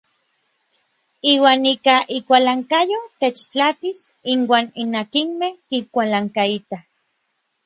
Iuan 1.31 1.61
ika 1.73 1.95
ikualankayo 2.17 2.99
techtlatis 3.21 3.99
inuan 4.33 4.65
n 4.89 4.91
akinmej 5.01 5.55
kikualankaitaj. 5.69 6.83